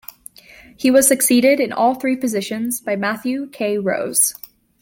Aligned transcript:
He 0.75 0.89
was 0.89 1.07
succeeded 1.07 1.59
in 1.59 1.71
all 1.71 1.93
three 1.93 2.15
positions 2.15 2.79
by 2.81 2.95
Matthew 2.95 3.45
K. 3.51 3.77
Rose. 3.77 4.33